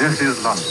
This 0.00 0.22
is 0.22 0.42
London. 0.42 0.64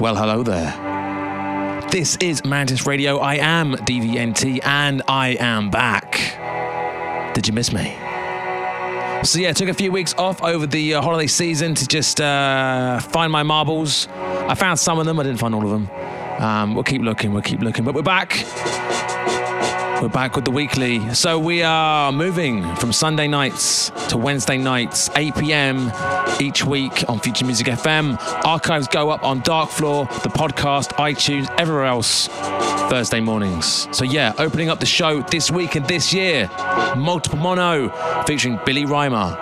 Well, 0.00 0.16
hello 0.16 0.42
there. 0.42 1.86
This 1.92 2.16
is 2.16 2.44
Mantis 2.44 2.88
Radio. 2.88 3.18
I 3.18 3.36
am 3.36 3.74
DVNT 3.74 4.66
and 4.66 5.00
I 5.06 5.36
am 5.38 5.70
back. 5.70 6.14
Did 7.34 7.46
you 7.46 7.52
miss 7.52 7.72
me? 7.72 7.94
So, 9.22 9.38
yeah, 9.38 9.52
took 9.52 9.68
a 9.68 9.74
few 9.74 9.92
weeks 9.92 10.12
off 10.14 10.42
over 10.42 10.66
the 10.66 10.94
uh, 10.94 11.02
holiday 11.02 11.28
season 11.28 11.76
to 11.76 11.86
just 11.86 12.20
uh, 12.20 12.98
find 12.98 13.30
my 13.30 13.44
marbles. 13.44 14.08
I 14.08 14.56
found 14.56 14.80
some 14.80 14.98
of 14.98 15.06
them, 15.06 15.20
I 15.20 15.22
didn't 15.22 15.38
find 15.38 15.54
all 15.54 15.62
of 15.62 15.70
them. 15.70 15.88
Um, 16.38 16.74
we'll 16.74 16.84
keep 16.84 17.02
looking, 17.02 17.32
we'll 17.32 17.42
keep 17.42 17.60
looking, 17.60 17.84
but 17.84 17.94
we're 17.94 18.02
back. 18.02 18.44
We're 20.00 20.08
back 20.08 20.36
with 20.36 20.44
the 20.44 20.52
weekly. 20.52 21.12
So 21.12 21.40
we 21.40 21.64
are 21.64 22.12
moving 22.12 22.62
from 22.76 22.92
Sunday 22.92 23.26
nights 23.26 23.90
to 24.10 24.16
Wednesday 24.16 24.56
nights, 24.56 25.10
8 25.16 25.34
p.m. 25.34 25.90
each 26.40 26.64
week 26.64 27.04
on 27.08 27.18
Future 27.18 27.44
Music 27.44 27.66
FM. 27.66 28.16
Archives 28.44 28.86
go 28.86 29.10
up 29.10 29.24
on 29.24 29.40
Dark 29.40 29.70
Floor, 29.70 30.04
the 30.22 30.28
podcast, 30.28 30.92
iTunes, 30.98 31.52
everywhere 31.58 31.86
else, 31.86 32.28
Thursday 32.88 33.18
mornings. 33.18 33.88
So 33.90 34.04
yeah, 34.04 34.34
opening 34.38 34.68
up 34.68 34.78
the 34.78 34.86
show 34.86 35.20
this 35.22 35.50
week 35.50 35.74
and 35.74 35.84
this 35.88 36.14
year, 36.14 36.48
Multiple 36.96 37.38
Mono 37.40 37.88
featuring 38.24 38.60
Billy 38.64 38.84
Rymer. 38.84 39.36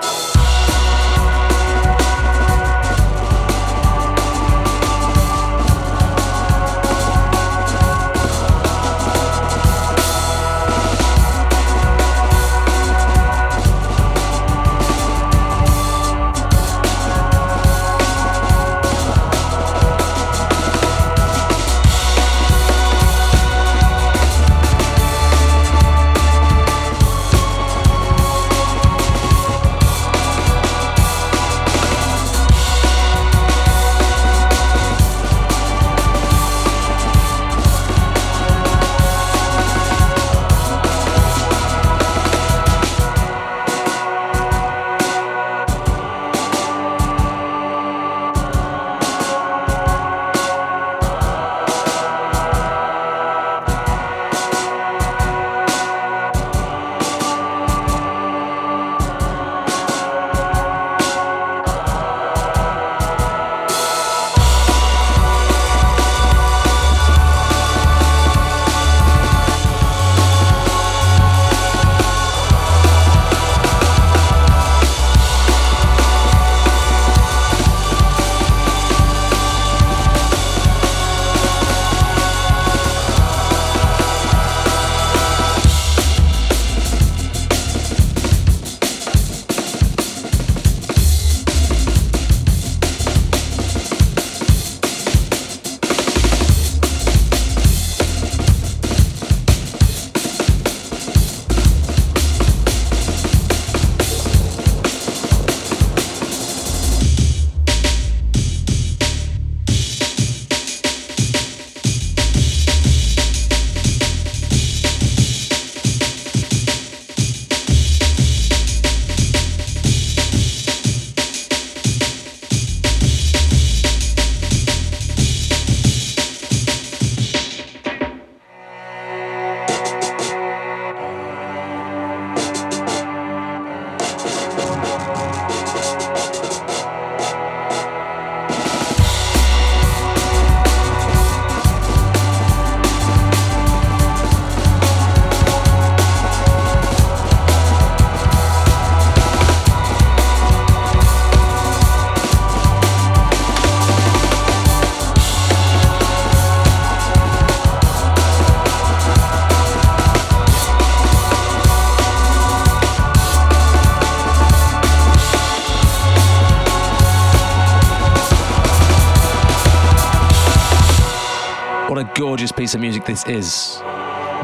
Piece 172.66 172.74
of 172.74 172.80
music 172.80 173.04
this 173.04 173.24
is. 173.28 173.80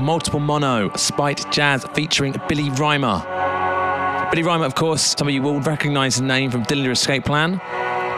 Multiple 0.00 0.38
Mono, 0.38 0.94
Spite 0.94 1.44
Jazz 1.50 1.84
featuring 1.92 2.36
Billy 2.48 2.70
Rymer. 2.70 3.18
Billy 4.30 4.44
Rymer, 4.44 4.64
of 4.64 4.76
course, 4.76 5.16
some 5.18 5.26
of 5.26 5.34
you 5.34 5.42
will 5.42 5.60
recognize 5.62 6.18
the 6.18 6.22
name 6.22 6.48
from 6.48 6.62
Dillinger 6.62 6.92
Escape 6.92 7.24
Plan. 7.24 7.60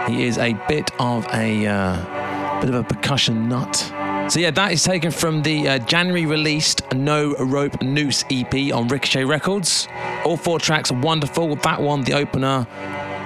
He 0.07 0.25
is 0.25 0.37
a 0.37 0.53
bit 0.69 0.91
of 1.01 1.27
a 1.33 1.67
uh, 1.67 2.61
bit 2.61 2.69
of 2.69 2.75
a 2.75 2.83
percussion 2.83 3.49
nut. 3.49 3.75
So 4.31 4.41
yeah, 4.41 4.51
that 4.51 4.73
is 4.73 4.85
taken 4.85 5.11
from 5.11 5.41
the 5.41 5.69
uh, 5.69 5.79
January 5.79 6.27
released 6.27 6.83
No 6.93 7.35
Rope 7.37 7.81
Noose 7.81 8.25
EP 8.31 8.75
on 8.75 8.89
Ricochet 8.89 9.25
Records. 9.25 9.89
All 10.27 10.37
four 10.37 10.59
tracks 10.59 10.93
are 10.93 11.01
wonderful. 11.01 11.57
That 11.57 11.81
one, 11.81 12.03
the 12.03 12.13
opener, 12.13 12.67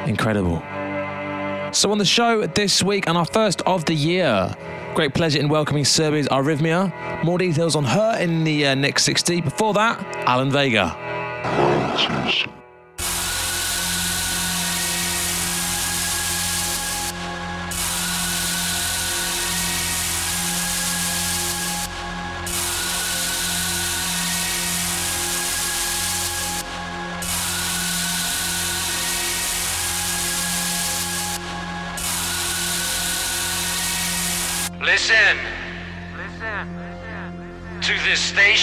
incredible. 0.06 0.62
So 1.72 1.90
on 1.90 1.98
the 1.98 2.04
show 2.04 2.46
this 2.46 2.82
week 2.82 3.06
and 3.06 3.18
our 3.18 3.26
first 3.26 3.60
of 3.62 3.84
the 3.84 3.94
year, 3.94 4.54
great 4.94 5.12
pleasure 5.14 5.38
in 5.38 5.48
welcoming 5.48 5.84
Serbia's 5.84 6.26
Arrhythmia. 6.28 7.22
More 7.24 7.38
details 7.38 7.76
on 7.76 7.84
her 7.84 8.18
in 8.18 8.44
the 8.44 8.68
uh, 8.68 8.74
next 8.74 9.04
60. 9.04 9.42
Before 9.42 9.74
that, 9.74 10.00
Alan 10.26 10.50
Vega. 10.50 10.96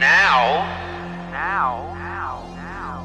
Now, 0.00 0.64
now, 1.30 1.92
now, 1.92 2.54
now, 2.56 3.04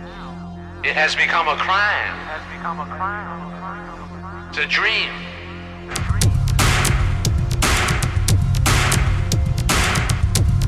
now, 0.00 0.82
it 0.82 0.94
has 0.94 1.14
become 1.14 1.46
a 1.46 1.56
crime. 1.56 2.16
It 2.16 2.32
has 2.32 2.56
become 2.56 2.80
a 2.80 2.86
crime. 2.86 4.48
It's 4.48 4.56
a 4.56 4.64
dream. 4.66 5.10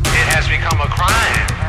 It 0.04 0.26
has 0.28 0.46
become 0.48 0.82
a 0.82 0.88
crime. 0.88 1.67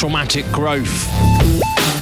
Traumatic 0.00 0.46
Growth. 0.46 1.06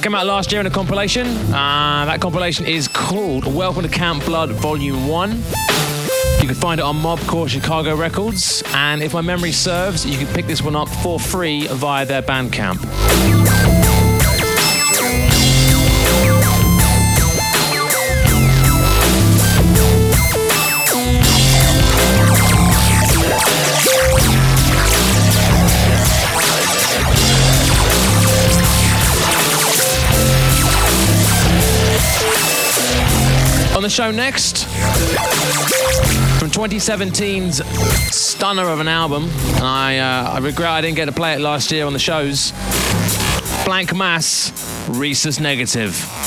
Came 0.01 0.15
out 0.15 0.25
last 0.25 0.53
year 0.53 0.61
in 0.61 0.67
a 0.67 0.69
compilation. 0.69 1.27
Uh, 1.27 2.05
that 2.05 2.21
compilation 2.21 2.65
is 2.65 2.87
called 2.87 3.45
Welcome 3.45 3.83
to 3.83 3.89
Camp 3.89 4.23
Blood 4.23 4.51
Volume 4.51 5.05
1. 5.09 5.31
You 5.31 6.47
can 6.47 6.55
find 6.55 6.79
it 6.79 6.83
on 6.83 6.95
Mobcore 6.95 7.49
Chicago 7.49 7.97
Records, 7.97 8.63
and 8.73 9.03
if 9.03 9.13
my 9.13 9.19
memory 9.19 9.51
serves, 9.51 10.05
you 10.05 10.17
can 10.17 10.33
pick 10.33 10.47
this 10.47 10.61
one 10.61 10.77
up 10.77 10.87
for 10.87 11.19
free 11.19 11.67
via 11.67 12.05
their 12.05 12.21
Bandcamp. 12.21 12.77
The 33.89 33.95
show 33.95 34.11
next, 34.11 34.65
from 36.37 36.51
2017's 36.51 37.65
stunner 38.15 38.69
of 38.69 38.79
an 38.79 38.87
album, 38.87 39.23
and 39.23 39.63
I, 39.63 39.97
uh, 39.97 40.33
I 40.33 40.37
regret 40.37 40.69
I 40.69 40.81
didn't 40.81 40.95
get 40.95 41.05
to 41.05 41.11
play 41.11 41.33
it 41.33 41.41
last 41.41 41.71
year 41.71 41.87
on 41.87 41.93
the 41.93 41.97
shows. 41.97 42.51
Blanck 43.65 43.95
Mass, 43.95 44.51
Rhesus 44.89 45.39
Negative. 45.39 46.18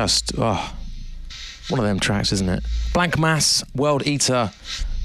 Just 0.00 0.32
oh, 0.38 0.74
one 1.68 1.78
of 1.78 1.84
them 1.84 2.00
tracks, 2.00 2.32
isn't 2.32 2.48
it? 2.48 2.64
Blanck 2.94 3.18
Mass, 3.18 3.62
World 3.74 4.06
Eater, 4.06 4.50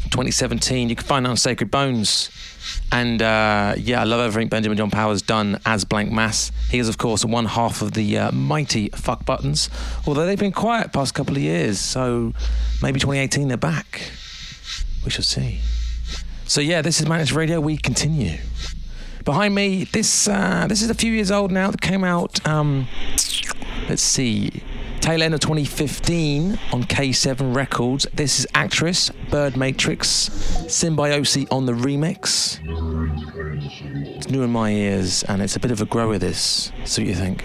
2017. 0.05 0.87
You 0.87 0.95
can 0.95 1.05
find 1.05 1.25
that 1.25 1.31
on 1.31 1.35
Sacred 1.35 1.69
Bones. 1.69 2.29
And 2.93 3.21
uh, 3.21 3.73
yeah, 3.77 3.99
I 3.99 4.05
love 4.05 4.21
everything 4.21 4.47
Benjamin 4.47 4.77
John 4.77 4.89
Powers 4.89 5.21
done 5.21 5.59
as 5.65 5.83
Blanck 5.83 6.13
Mass. 6.13 6.53
He 6.69 6.79
is, 6.79 6.87
of 6.87 6.97
course, 6.97 7.25
one 7.25 7.43
half 7.43 7.81
of 7.81 7.91
the 7.91 8.17
uh, 8.17 8.31
mighty 8.31 8.87
Fuck 8.95 9.25
Buttons, 9.25 9.69
although 10.07 10.25
they've 10.25 10.39
been 10.39 10.53
quiet 10.53 10.93
past 10.93 11.13
couple 11.13 11.35
of 11.35 11.41
years. 11.41 11.77
So 11.77 12.31
maybe 12.81 12.97
2018 12.97 13.49
they're 13.49 13.57
back. 13.57 14.01
We 15.03 15.11
shall 15.11 15.25
see. 15.25 15.59
So 16.45 16.61
yeah, 16.61 16.81
this 16.81 17.01
is 17.01 17.07
Mantis 17.09 17.33
Radio. 17.33 17.59
We 17.59 17.75
continue. 17.75 18.37
Behind 19.25 19.53
me, 19.53 19.83
this 19.83 20.29
uh, 20.29 20.67
this 20.69 20.81
is 20.81 20.89
a 20.89 20.93
few 20.95 21.11
years 21.11 21.31
old 21.31 21.51
now. 21.51 21.69
That 21.69 21.81
came 21.81 22.05
out. 22.05 22.47
Um, 22.47 22.87
let's 23.89 24.01
see, 24.01 24.61
tail 25.05 25.21
end 25.21 25.35
of 25.35 25.39
2015 25.39 26.57
on 26.73 26.83
K7 26.83 27.55
Records. 27.55 28.07
This 28.15 28.39
is 28.39 28.47
Actress, 28.55 29.11
Bird 29.29 29.55
Matrix, 29.55 30.07
Symbiosis 30.67 31.45
on 31.51 31.67
the 31.67 31.73
remix. 31.73 32.59
It's 34.17 34.27
new 34.29 34.41
in 34.41 34.49
my 34.49 34.71
ears, 34.71 35.21
and 35.21 35.43
it's 35.43 35.55
a 35.55 35.59
bit 35.59 35.69
of 35.69 35.79
a 35.79 35.85
grower. 35.85 36.17
This. 36.17 36.71
So 36.85 37.03
what 37.03 37.09
you 37.09 37.13
think? 37.13 37.43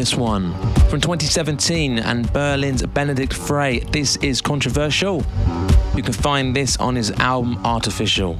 This 0.00 0.14
one 0.14 0.54
from 0.88 1.02
2017 1.02 1.98
and 1.98 2.32
Berlin's 2.32 2.82
Benedikt 2.86 3.34
Frey. 3.34 3.80
This 3.80 4.16
is 4.22 4.40
controversial. 4.40 5.22
You 5.94 6.02
can 6.02 6.14
find 6.14 6.56
this 6.56 6.78
on 6.78 6.96
his 6.96 7.10
album 7.10 7.60
Artificial. 7.66 8.38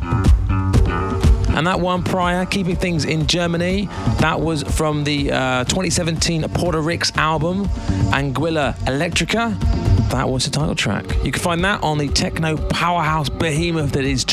And 1.50 1.66
that 1.66 1.78
one 1.78 2.02
prior, 2.02 2.46
keeping 2.46 2.76
things 2.76 3.04
in 3.04 3.26
Germany, 3.26 3.90
that 4.20 4.40
was 4.40 4.62
from 4.62 5.04
the 5.04 5.32
uh, 5.32 5.64
2017 5.64 6.44
Porter 6.44 6.80
Ricks 6.80 7.14
album, 7.18 7.66
Anguilla 8.08 8.74
Electrica. 8.86 9.54
That 10.08 10.30
was 10.30 10.46
the 10.46 10.50
title 10.50 10.74
track. 10.74 11.04
You 11.22 11.30
can 11.30 11.42
find 11.42 11.62
that 11.66 11.82
on 11.82 11.98
the 11.98 12.08
techno 12.08 12.56
powerhouse 12.68 13.28
behemoth 13.28 13.92
that 13.92 14.04
is 14.04 14.24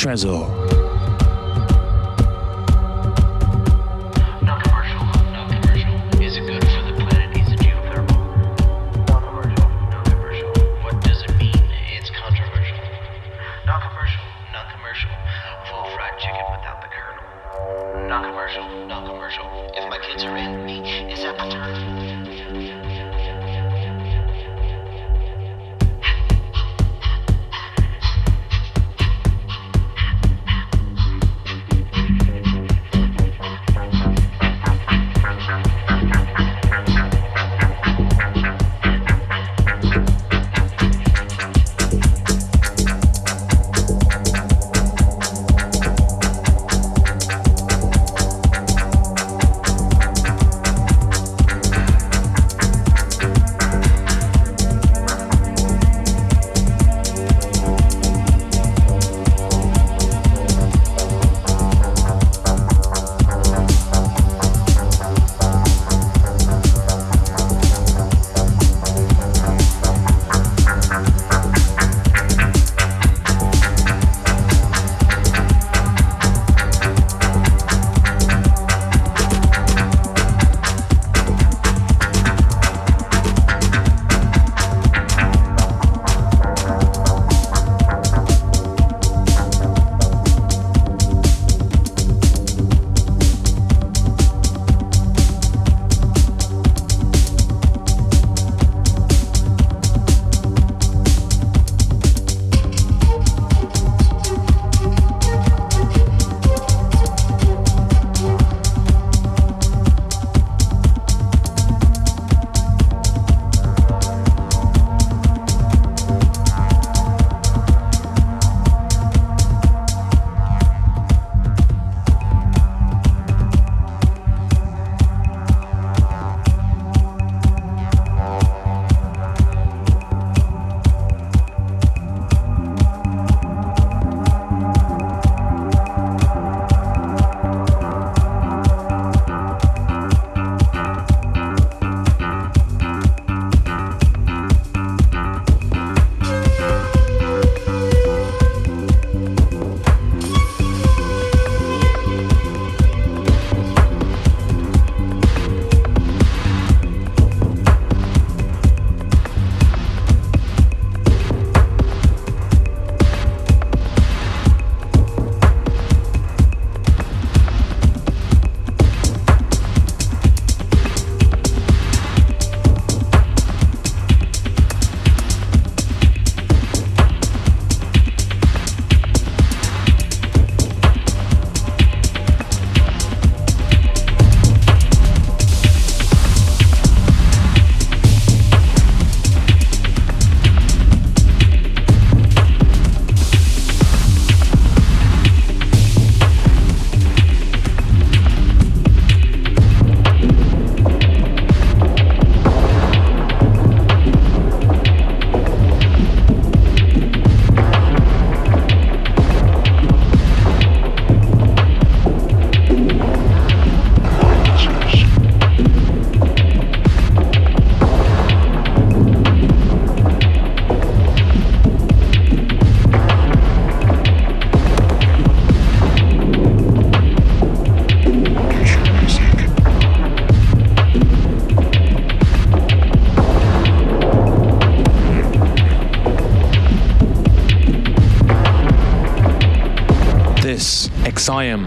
Tresor. 241.37 241.43
Siam, 241.43 241.65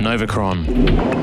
Novacron. 0.00 1.13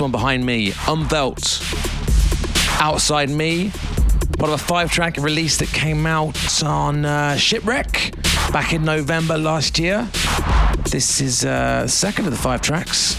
One 0.00 0.12
behind 0.12 0.46
me, 0.46 0.70
Umwelt. 0.86 1.60
Outside 2.80 3.30
Me, 3.30 3.70
part 4.38 4.50
of 4.50 4.52
a 4.52 4.58
five 4.58 4.92
track 4.92 5.16
release 5.16 5.56
that 5.56 5.68
came 5.70 6.06
out 6.06 6.62
on 6.62 7.04
uh, 7.04 7.32
Shipwrec 7.32 8.52
back 8.52 8.72
in 8.72 8.84
November 8.84 9.36
last 9.36 9.76
year. 9.78 10.08
This 10.88 11.20
is 11.20 11.44
uh, 11.44 11.88
second 11.88 12.26
of 12.26 12.30
the 12.30 12.38
five 12.38 12.62
tracks. 12.62 13.16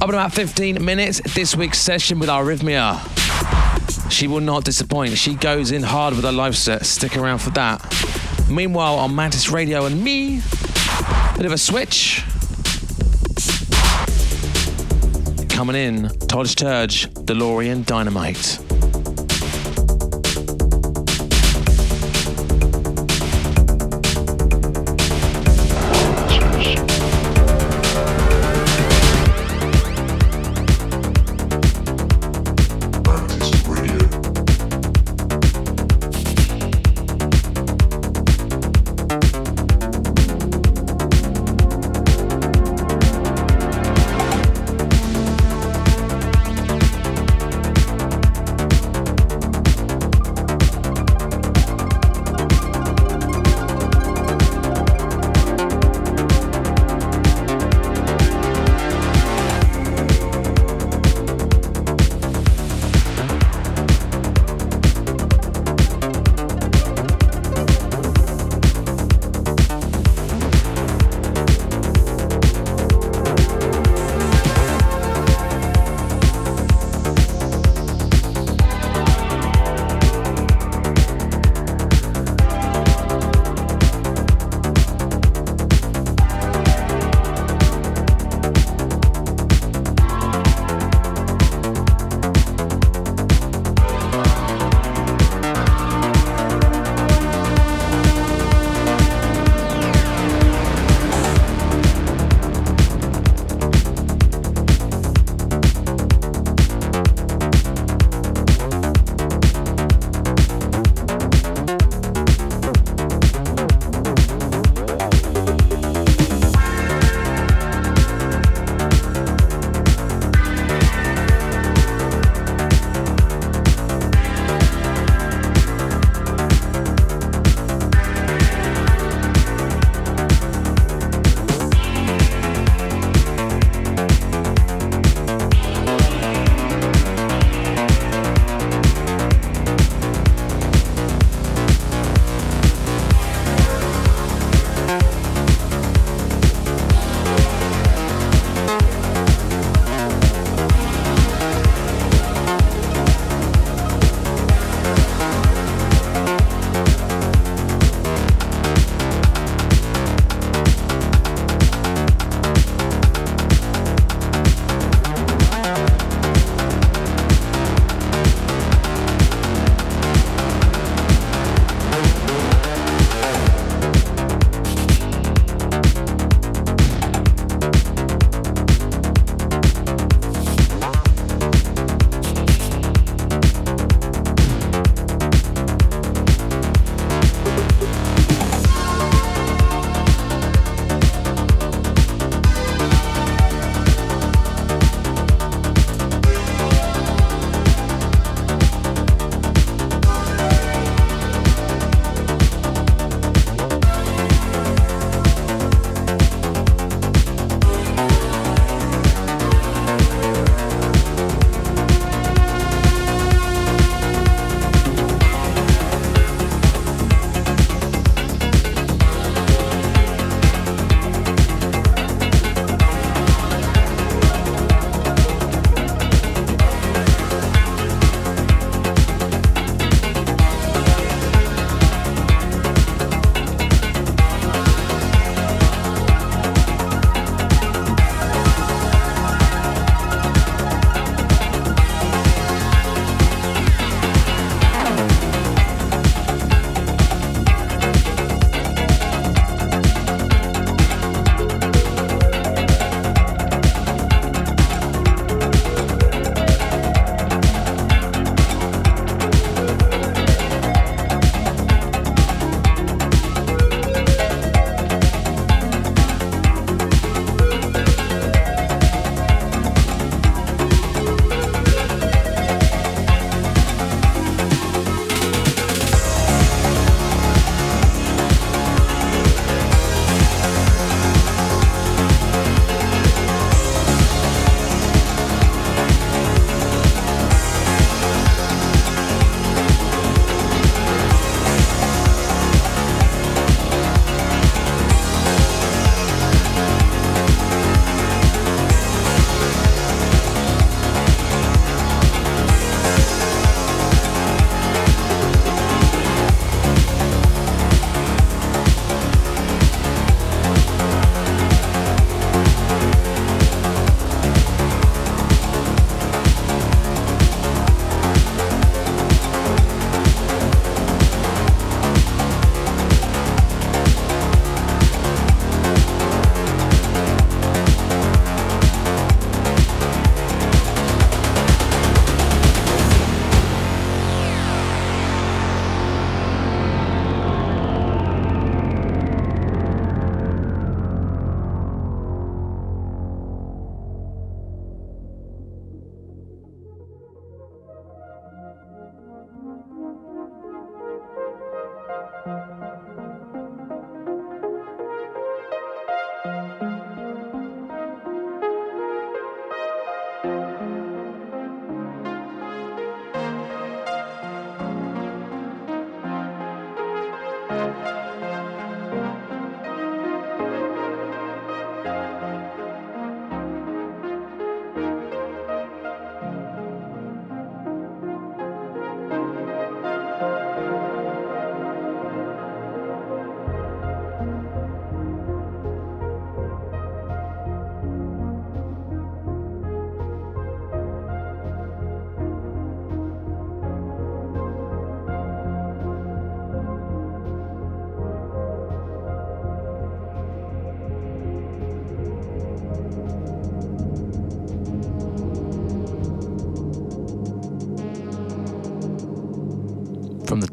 Up 0.00 0.08
in 0.08 0.10
about 0.10 0.32
15 0.32 0.84
minutes, 0.84 1.20
this 1.34 1.56
week's 1.56 1.78
session 1.80 2.20
with 2.20 2.28
Arrhythmia. 2.28 3.00
She 4.12 4.28
will 4.28 4.40
not 4.40 4.62
disappoint. 4.64 5.18
She 5.18 5.34
goes 5.34 5.72
in 5.72 5.82
hard 5.82 6.14
with 6.14 6.24
her 6.24 6.32
live 6.32 6.56
set. 6.56 6.86
Stick 6.86 7.16
around 7.16 7.38
for 7.38 7.50
that. 7.50 7.80
Meanwhile, 8.48 8.94
on 8.94 9.16
Mantis 9.16 9.50
Radio 9.50 9.86
and 9.86 10.04
me, 10.04 10.40
bit 11.36 11.46
of 11.46 11.52
a 11.52 11.58
switch. 11.58 12.21
Coming 15.62 15.76
in, 15.76 16.08
Todd 16.26 16.46
Terje, 16.46 17.06
DeLorean 17.24 17.84
Dynamite. 17.86 18.61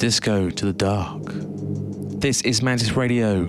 Disco 0.09 0.49
to 0.49 0.65
the 0.65 0.73
dark. 0.73 1.21
This 2.19 2.41
is 2.41 2.63
Mantis 2.63 2.93
Radio 2.93 3.41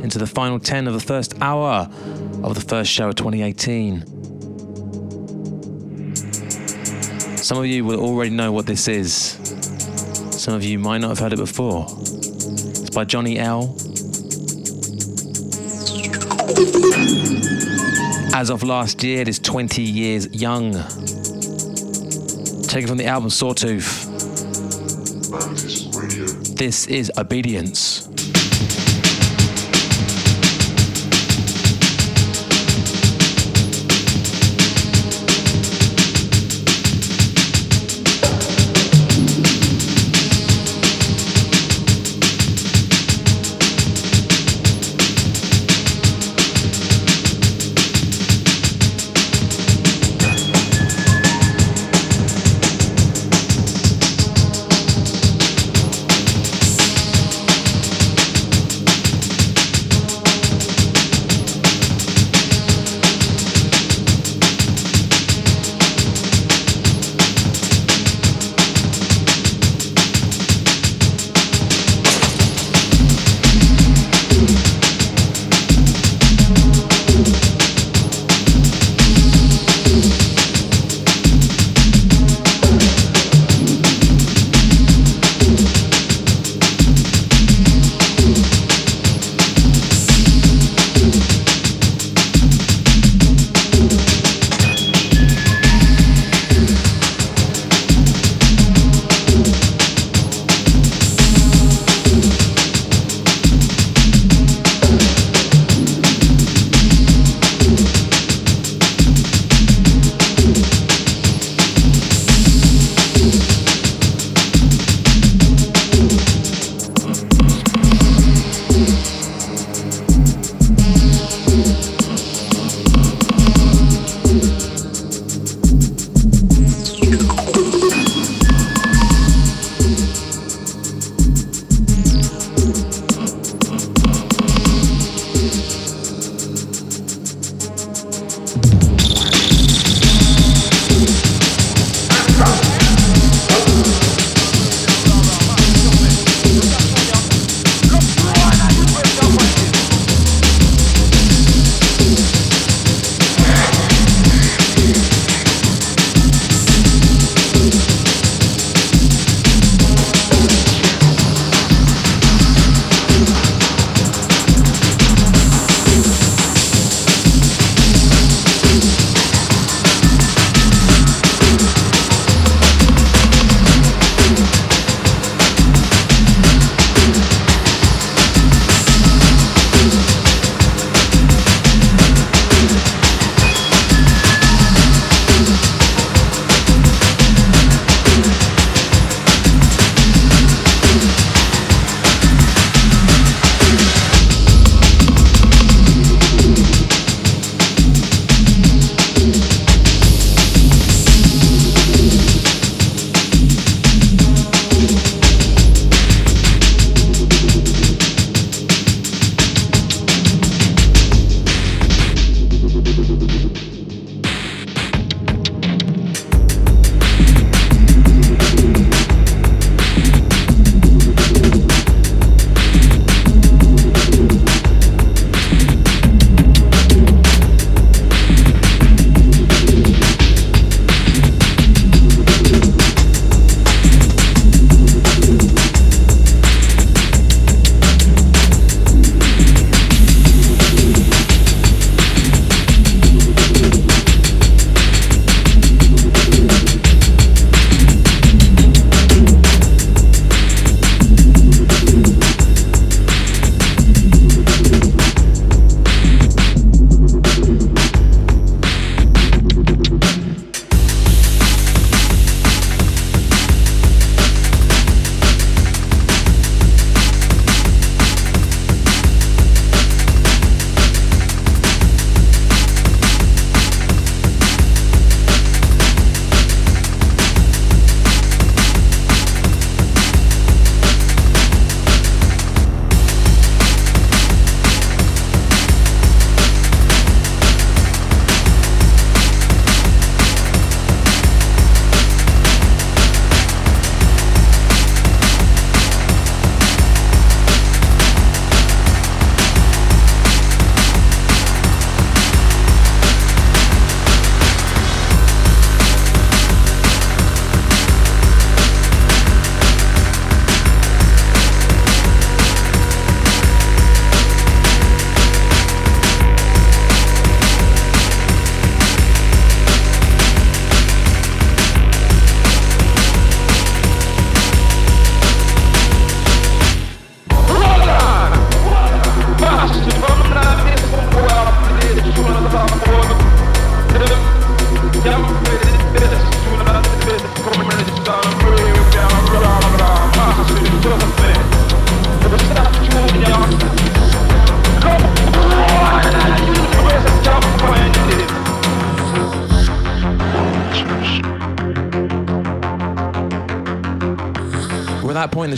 into 0.00 0.18
the 0.18 0.26
final 0.26 0.58
10 0.58 0.86
of 0.86 0.94
the 0.94 1.00
first 1.00 1.34
hour 1.42 1.90
of 2.42 2.54
the 2.54 2.62
first 2.62 2.90
show 2.90 3.10
of 3.10 3.16
2018. 3.16 4.00
Some 7.36 7.58
of 7.58 7.66
you 7.66 7.84
will 7.84 8.00
already 8.00 8.30
know 8.30 8.50
what 8.50 8.64
this 8.64 8.88
is. 8.88 9.12
Some 10.30 10.54
of 10.54 10.64
you 10.64 10.78
might 10.78 11.02
not 11.02 11.08
have 11.08 11.18
heard 11.18 11.34
it 11.34 11.36
before. 11.36 11.84
It's 11.90 12.88
by 12.88 13.04
Jonny 13.04 13.38
L. 13.38 13.76
As 18.34 18.48
of 18.48 18.62
last 18.62 19.04
year, 19.04 19.20
it 19.20 19.28
is 19.28 19.38
20 19.38 19.82
years 19.82 20.34
young. 20.34 20.72
Taken 22.68 22.88
from 22.88 22.96
the 22.96 23.04
album 23.04 23.28
Sawtooth. 23.28 24.05
This 26.56 26.86
is 26.86 27.12
Obedience. 27.18 28.05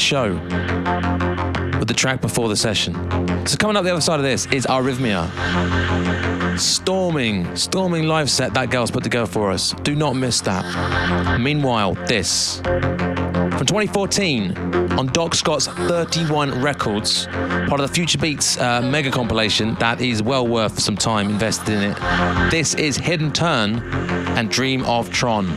Show 0.08 0.32
with 1.78 1.86
the 1.86 1.94
track 1.94 2.22
before 2.22 2.48
the 2.48 2.56
session. 2.56 2.94
So 3.46 3.58
coming 3.58 3.76
up 3.76 3.84
the 3.84 3.92
other 3.92 4.00
side 4.00 4.18
of 4.18 4.24
this 4.24 4.46
is 4.46 4.64
Arrhythmia. 4.64 5.28
Storming, 6.58 7.54
storming 7.54 8.04
live 8.04 8.30
set 8.30 8.54
that 8.54 8.70
girl's 8.70 8.90
put 8.90 9.04
together 9.04 9.26
for 9.26 9.50
us. 9.50 9.74
Do 9.82 9.94
not 9.94 10.16
miss 10.16 10.40
that. 10.40 10.64
Meanwhile, 11.38 11.92
this. 12.06 12.60
From 12.62 13.66
2014 13.66 14.56
on 14.92 15.08
Doc 15.08 15.34
Scott's 15.34 15.66
31 15.66 16.62
Records, 16.62 17.26
part 17.26 17.72
of 17.72 17.86
the 17.86 17.94
Future 17.94 18.18
Beats 18.18 18.56
uh, 18.56 18.80
mega 18.80 19.10
compilation 19.10 19.74
that 19.74 20.00
is 20.00 20.22
well 20.22 20.48
worth 20.48 20.80
some 20.80 20.96
time 20.96 21.28
invested 21.28 21.74
in 21.74 21.90
it. 21.90 22.50
This 22.50 22.72
is 22.74 22.96
Hidden 22.96 23.32
Turn 23.32 23.80
and 24.38 24.50
Dream 24.50 24.86
of 24.86 25.10
Tron. 25.10 25.48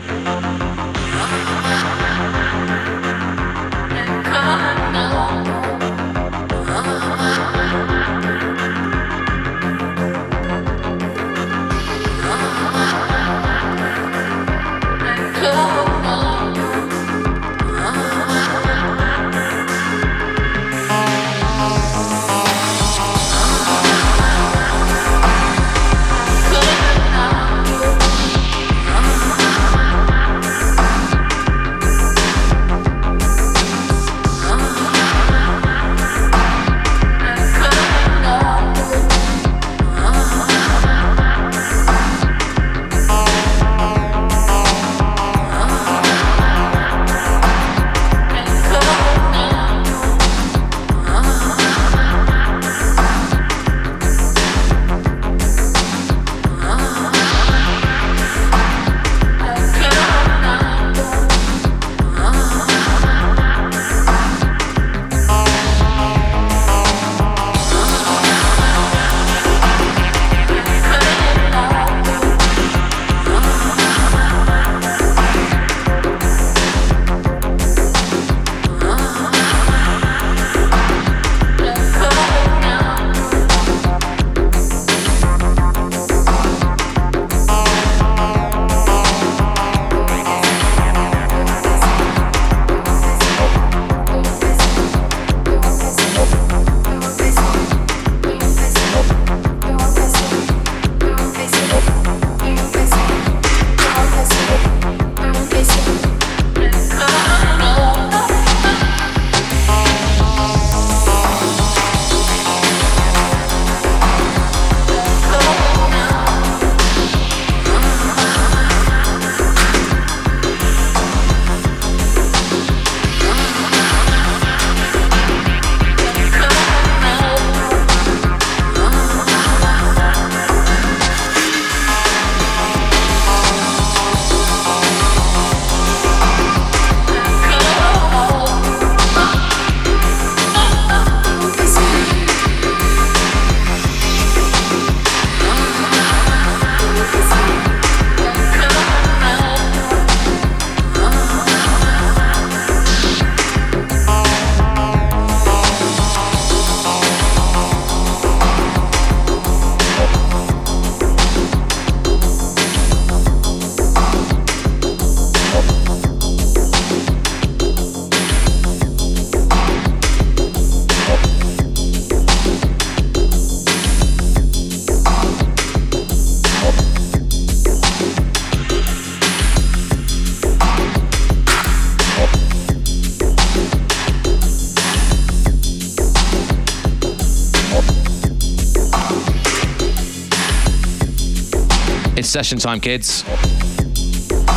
Session 192.32 192.57
time, 192.57 192.79
kids. 192.79 193.25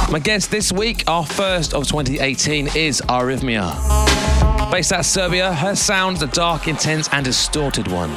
My 0.09 0.21
guest 0.23 0.53
this 0.53 0.71
week, 0.71 1.03
our 1.09 1.27
first 1.27 1.75
of 1.75 1.89
2018, 1.89 2.69
is 2.77 3.03
Arrhythmia. 3.09 4.71
Based 4.71 4.93
out 4.93 5.01
of 5.01 5.07
Serbia, 5.07 5.53
her 5.53 5.75
sound 5.75 6.19
is 6.19 6.23
a 6.23 6.29
dark, 6.29 6.69
intense, 6.69 7.09
and 7.11 7.25
distorted 7.25 7.89
one, 7.89 8.11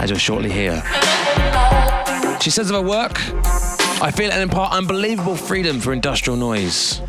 as 0.00 0.10
you'll 0.10 0.18
shortly 0.18 0.50
hear. 0.50 0.82
She 2.40 2.50
says 2.50 2.70
of 2.70 2.76
her 2.76 2.82
work, 2.82 3.20
I 4.02 4.10
feel 4.10 4.32
and 4.32 4.42
impart 4.42 4.72
unbelievable 4.72 5.36
freedom 5.36 5.78
for 5.78 5.92
industrial 5.92 6.36
noise. 6.36 7.00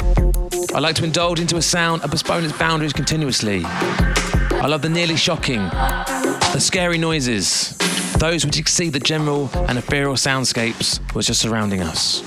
I 0.76 0.80
like 0.80 0.96
to 0.98 1.04
indulge 1.04 1.40
into 1.40 1.58
a 1.58 1.62
sound 1.62 2.04
and 2.04 2.12
postpone 2.12 2.44
its 2.44 2.56
boundaries 2.56 2.94
continuously. 2.94 3.64
I 3.66 4.68
love 4.68 4.84
the 4.84 4.90
nearly 4.90 5.16
shocking, 5.18 5.64
the 5.64 6.60
scary 6.60 7.00
noises, 7.00 7.76
those 8.18 8.46
which 8.46 8.58
exceed 8.58 8.94
the 8.94 9.00
general 9.00 9.50
and 9.68 9.78
ethereal 9.78 10.16
soundscapes 10.16 11.00
which 11.14 11.30
are 11.30 11.34
surrounding 11.34 11.82
us. 11.82 12.24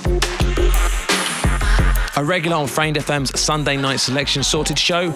A 2.17 2.23
regular 2.23 2.57
on 2.57 2.67
Framed 2.67 2.97
FM's 2.97 3.39
Sunday 3.39 3.77
night 3.77 3.97
selection 3.97 4.43
sorted 4.43 4.77
show, 4.77 5.13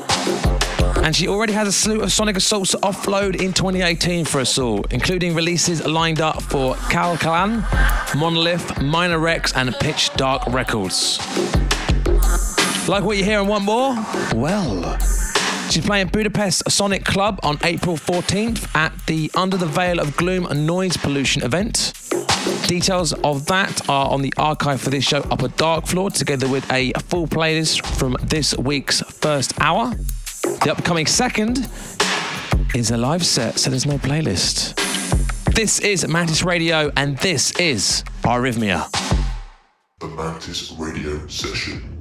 and 1.04 1.16
she 1.16 1.28
already 1.28 1.54
has 1.54 1.68
a 1.68 1.72
slew 1.72 2.02
of 2.02 2.12
Sonic 2.12 2.38
Assaults 2.38 2.72
to 2.72 2.78
offload 2.78 3.36
in 3.36 3.52
2018 3.52 4.26
for 4.26 4.40
us 4.40 4.58
all, 4.58 4.84
including 4.90 5.36
releases 5.36 5.86
lined 5.86 6.22
up 6.22 6.42
for 6.42 6.76
Cal 6.90 7.18
Kalan, 7.18 7.64
Monolith, 8.16 8.82
Minor 8.82 9.20
Rex, 9.20 9.54
and 9.54 9.74
Pitch 9.76 10.14
Dark 10.14 10.44
Records. 10.48 11.20
Like 12.88 13.04
what 13.04 13.18
you 13.18 13.24
hear 13.24 13.40
and 13.40 13.50
want 13.50 13.66
more? 13.66 13.96
Well, 14.34 14.98
She's 15.74 15.84
playing 15.84 16.10
Budapest 16.10 16.70
Sonic 16.70 17.04
Club 17.04 17.40
on 17.42 17.58
April 17.64 17.98
14th 17.98 18.76
at 18.76 18.94
the 19.08 19.32
Under 19.34 19.58
the 19.58 19.66
Veil 19.66 20.00
of 20.00 20.16
Gloom 20.16 20.46
and 20.46 20.68
Noise 20.68 20.98
Pollution 20.98 21.42
event. 21.42 21.94
Details 22.68 23.12
of 23.24 23.48
that 23.48 23.90
are 23.90 24.08
on 24.12 24.22
the 24.22 24.32
archive 24.38 24.80
for 24.80 24.92
this 24.92 25.04
show 25.04 25.22
up 25.32 25.42
at 25.42 25.58
Dark 25.58 25.88
Floor, 25.88 26.12
together 26.12 26.48
with 26.48 26.72
a 26.72 26.94
full 27.08 27.26
playlist 27.26 27.84
from 27.98 28.16
this 28.22 28.56
week's 28.56 29.02
first 29.02 29.60
hour. 29.60 29.96
The 30.44 30.74
upcoming 30.78 31.08
second 31.08 31.68
is 32.76 32.92
a 32.92 32.98
live 32.98 33.26
set, 33.26 33.58
so 33.58 33.72
there's 33.72 33.88
no 33.88 33.98
playlist. 33.98 34.76
This 35.56 35.80
is 35.80 36.08
Mantis 36.08 36.44
Radio, 36.44 36.92
and 36.96 37.18
this 37.18 37.52
is 37.54 38.04
Arrhythmia. 38.22 38.92
The 40.02 40.08
Mantis 40.08 40.72
Radio 40.74 41.26
Session. 41.26 41.93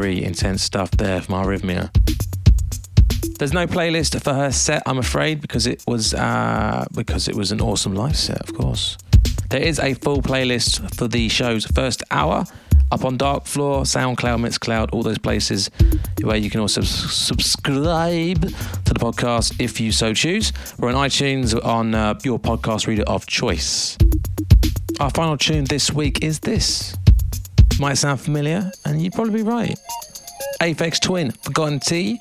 Very 0.00 0.24
intense 0.24 0.62
stuff 0.62 0.90
there 0.92 1.20
from 1.20 1.34
Arrhythmia. 1.34 1.90
There's 3.38 3.52
no 3.52 3.66
playlist 3.66 4.18
for 4.22 4.32
her 4.32 4.50
set, 4.50 4.82
I'm 4.86 4.96
afraid, 4.96 5.42
because 5.42 5.66
it 5.66 5.84
was 5.86 6.14
uh, 6.14 6.86
because 6.94 7.28
it 7.28 7.36
was 7.36 7.52
an 7.52 7.60
awesome 7.60 7.94
live 7.94 8.16
set, 8.16 8.40
of 8.40 8.54
course. 8.56 8.96
There 9.50 9.60
is 9.60 9.78
a 9.78 9.92
full 9.92 10.22
playlist 10.22 10.94
for 10.94 11.06
the 11.06 11.28
show's 11.28 11.66
first 11.66 12.02
hour 12.10 12.46
up 12.90 13.04
on 13.04 13.18
Dark 13.18 13.44
Floor, 13.44 13.82
SoundCloud, 13.82 14.40
Mixcloud, 14.40 14.88
all 14.94 15.02
those 15.02 15.18
places 15.18 15.70
where 16.22 16.38
you 16.38 16.48
can 16.48 16.60
also 16.60 16.80
subscribe 16.80 18.40
to 18.40 18.94
the 18.94 19.00
podcast 19.00 19.60
if 19.60 19.82
you 19.82 19.92
so 19.92 20.14
choose. 20.14 20.50
We're 20.78 20.94
on 20.94 20.94
iTunes 20.94 21.62
on 21.62 21.94
uh, 21.94 22.18
your 22.24 22.38
podcast 22.38 22.86
reader 22.86 23.04
of 23.06 23.26
choice. 23.26 23.98
Our 24.98 25.10
final 25.10 25.36
tune 25.36 25.64
this 25.64 25.92
week 25.92 26.24
is 26.24 26.40
this. 26.40 26.96
Might 27.78 27.94
sound 27.94 28.20
familiar, 28.20 28.70
and 28.84 29.00
you'd 29.00 29.14
probably 29.14 29.42
be 29.42 29.42
right. 29.42 29.78
Aphex 30.60 31.00
Twin, 31.00 31.30
Forgotten 31.30 31.80
Tea. 31.80 32.18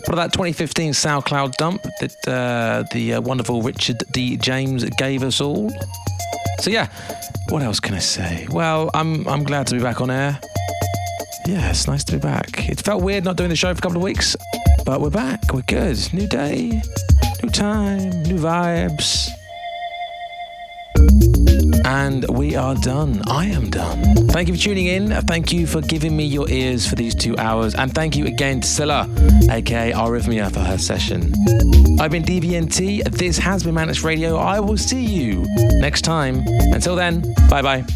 What 0.00 0.14
about 0.14 0.16
that 0.16 0.32
2015 0.32 0.92
SoundCloud 0.92 1.56
dump 1.56 1.82
that 2.00 2.26
uh, 2.26 2.84
the 2.92 3.14
uh, 3.14 3.20
wonderful 3.20 3.60
Richard 3.60 4.02
D. 4.10 4.36
James 4.38 4.84
gave 4.96 5.22
us 5.22 5.40
all? 5.40 5.70
So 6.60 6.70
yeah, 6.70 6.88
what 7.50 7.62
else 7.62 7.78
can 7.78 7.94
I 7.94 7.98
say? 7.98 8.46
Well, 8.50 8.90
I'm 8.94 9.28
I'm 9.28 9.44
glad 9.44 9.66
to 9.66 9.74
be 9.74 9.82
back 9.82 10.00
on 10.00 10.10
air. 10.10 10.40
Yeah, 11.46 11.70
it's 11.70 11.86
nice 11.86 12.04
to 12.04 12.12
be 12.12 12.18
back. 12.18 12.68
It 12.68 12.80
felt 12.80 13.02
weird 13.02 13.24
not 13.24 13.36
doing 13.36 13.50
the 13.50 13.56
show 13.56 13.72
for 13.74 13.78
a 13.78 13.82
couple 13.82 13.98
of 13.98 14.02
weeks, 14.02 14.34
but 14.86 15.00
we're 15.00 15.10
back. 15.10 15.52
We're 15.52 15.62
good. 15.62 16.12
New 16.14 16.26
day, 16.26 16.82
new 17.42 17.50
time, 17.50 18.22
new 18.22 18.38
vibes. 18.38 19.30
And 21.90 22.28
we 22.28 22.54
are 22.54 22.74
done. 22.74 23.22
I 23.26 23.46
am 23.46 23.70
done. 23.70 24.28
Thank 24.28 24.48
you 24.48 24.54
for 24.54 24.60
tuning 24.60 24.88
in. 24.88 25.08
Thank 25.22 25.52
you 25.54 25.66
for 25.66 25.80
giving 25.80 26.14
me 26.14 26.24
your 26.24 26.46
ears 26.50 26.86
for 26.86 26.96
these 26.96 27.14
two 27.14 27.34
hours. 27.38 27.74
And 27.74 27.94
thank 27.94 28.14
you 28.14 28.26
again 28.26 28.60
to 28.60 28.68
Scylla, 28.68 29.08
aka 29.50 29.92
Arrhythmia, 29.92 30.52
for 30.52 30.60
her 30.60 30.76
session. 30.76 31.32
I've 31.98 32.10
been 32.10 32.24
DVNT. 32.24 33.10
This 33.10 33.38
has 33.38 33.64
been 33.64 33.74
Mantis 33.74 34.04
Radio. 34.04 34.36
I 34.36 34.60
will 34.60 34.76
see 34.76 35.02
you 35.02 35.46
next 35.80 36.02
time. 36.02 36.44
Until 36.74 36.94
then, 36.94 37.22
bye 37.48 37.62
bye. 37.62 37.86